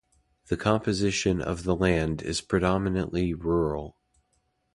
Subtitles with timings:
[0.47, 3.97] The composition of the land is predominantly rural.